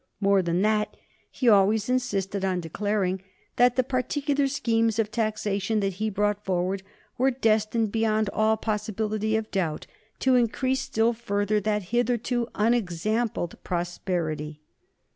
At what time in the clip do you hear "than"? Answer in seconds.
0.41-0.63